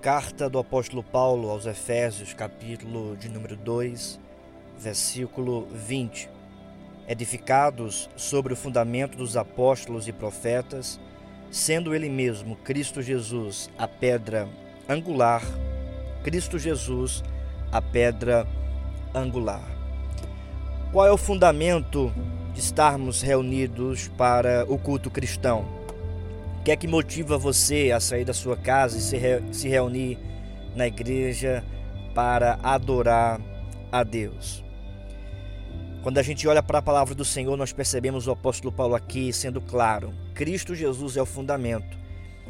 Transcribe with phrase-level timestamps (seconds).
[0.00, 4.20] Carta do apóstolo Paulo aos Efésios, capítulo de número 2,
[4.78, 6.28] versículo 20.
[7.08, 11.00] Edificados sobre o fundamento dos apóstolos e profetas,
[11.50, 14.48] sendo ele mesmo Cristo Jesus a pedra
[14.88, 15.42] angular,
[16.22, 17.24] Cristo Jesus
[17.72, 18.46] a pedra
[19.12, 19.64] angular.
[20.92, 22.12] Qual é o fundamento
[22.52, 25.85] de estarmos reunidos para o culto cristão?
[26.66, 30.18] Que é que motiva você a sair da sua casa e se, re se reunir
[30.74, 31.64] na igreja
[32.12, 33.40] para adorar
[33.92, 34.64] a Deus?
[36.02, 39.32] Quando a gente olha para a palavra do Senhor, nós percebemos o apóstolo Paulo aqui
[39.32, 41.96] sendo claro: Cristo Jesus é o fundamento,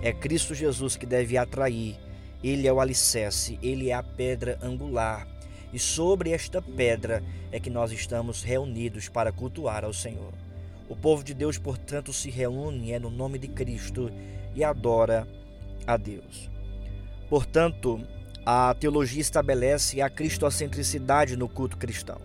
[0.00, 1.98] é Cristo Jesus que deve atrair,
[2.40, 5.26] ele é o alicerce, ele é a pedra angular.
[5.72, 7.20] E sobre esta pedra
[7.50, 10.43] é que nós estamos reunidos para cultuar ao Senhor.
[10.94, 14.12] O povo de Deus, portanto, se reúne é no nome de Cristo
[14.54, 15.26] e adora
[15.84, 16.48] a Deus.
[17.28, 18.00] Portanto,
[18.46, 22.20] a teologia estabelece a cristocentricidade no culto cristão.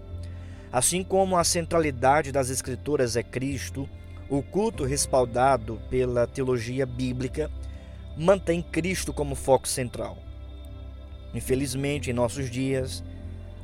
[0.71, 3.89] Assim como a centralidade das Escrituras é Cristo,
[4.29, 7.49] o culto respaldado pela teologia bíblica
[8.15, 10.15] mantém Cristo como foco central.
[11.33, 13.03] Infelizmente, em nossos dias,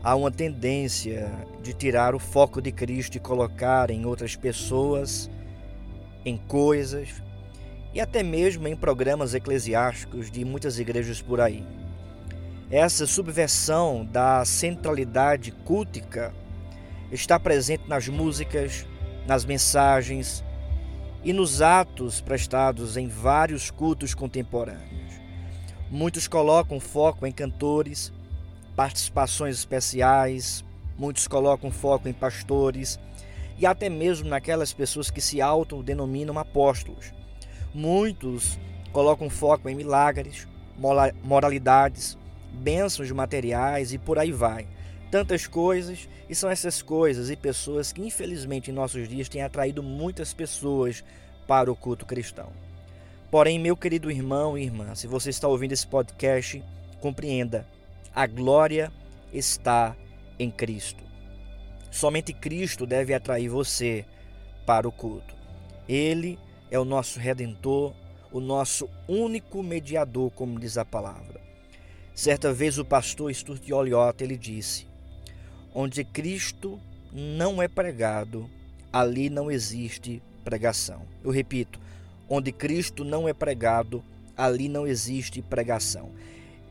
[0.05, 5.27] há uma tendência de tirar o foco de Cristo e colocar em outras pessoas,
[6.23, 7.23] em coisas
[7.91, 11.65] e até mesmo em programas eclesiásticos de muitas igrejas por aí.
[12.69, 16.31] Essa subversão da centralidade cultica
[17.11, 18.85] está presente nas músicas,
[19.25, 20.43] nas mensagens
[21.23, 25.19] e nos atos prestados em vários cultos contemporâneos.
[25.89, 28.13] Muitos colocam foco em cantores,
[28.75, 30.63] participações especiais,
[30.97, 32.99] muitos colocam foco em pastores
[33.57, 37.13] e até mesmo naquelas pessoas que se autodenominam apóstolos.
[37.73, 38.59] Muitos
[38.91, 40.47] colocam foco em milagres,
[41.23, 42.17] moralidades,
[42.51, 44.67] bênçãos materiais e por aí vai.
[45.11, 49.83] Tantas coisas, e são essas coisas e pessoas que, infelizmente, em nossos dias têm atraído
[49.83, 51.03] muitas pessoas
[51.47, 52.49] para o culto cristão.
[53.29, 56.63] Porém, meu querido irmão e irmã, se você está ouvindo esse podcast,
[56.99, 57.67] compreenda
[58.15, 58.93] a glória
[59.33, 59.93] está
[60.39, 61.03] em Cristo.
[61.91, 64.05] Somente Cristo deve atrair você
[64.65, 65.35] para o culto.
[65.87, 66.39] Ele
[66.71, 67.93] é o nosso redentor,
[68.31, 71.41] o nosso único mediador, como diz a palavra.
[72.13, 74.87] Certa vez o pastor Stuart Oliot ele disse:
[75.73, 76.79] Onde Cristo
[77.11, 78.49] não é pregado,
[78.93, 81.01] ali não existe pregação.
[81.21, 81.81] Eu repito,
[82.29, 84.01] onde Cristo não é pregado,
[84.37, 86.11] ali não existe pregação.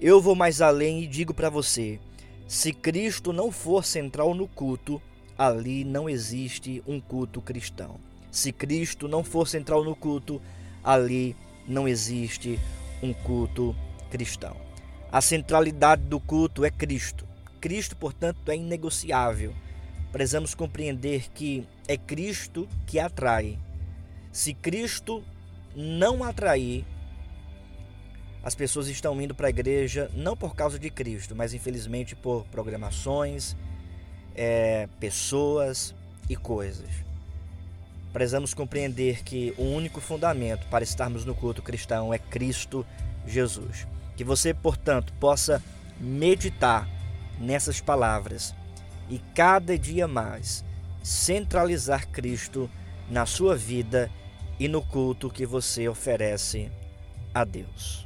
[0.00, 2.00] Eu vou mais além e digo para você:
[2.49, 5.00] se Cristo não for central no culto,
[5.38, 7.97] ali não existe um culto cristão.
[8.31, 10.43] Se Cristo não for central no culto,
[10.83, 12.59] ali não existe
[13.03, 13.75] um culto
[14.10, 14.56] cristão.
[15.10, 17.25] A centralidade do culto é Cristo.
[17.60, 19.54] Cristo, portanto, é inegociável.
[20.10, 23.59] Precisamos compreender que é Cristo que atrai.
[24.33, 25.22] Se Cristo
[25.75, 26.84] não atrair,
[28.44, 32.44] as pessoas estão indo para a igreja não por causa de Cristo, mas infelizmente por
[32.49, 33.56] programações,
[34.37, 35.94] é, pessoas
[36.28, 36.91] e coisas.
[38.12, 42.87] Precisamos compreender que o único fundamento para estarmos no culto cristão é Cristo
[43.27, 43.88] Jesus.
[44.15, 45.62] Que você, portanto, possa
[45.99, 46.87] meditar
[47.41, 48.54] nessas palavras
[49.09, 50.62] e cada dia mais
[51.03, 52.71] centralizar Cristo
[53.10, 54.10] na sua vida
[54.60, 56.71] e no culto que você oferece
[57.33, 58.04] a Deus.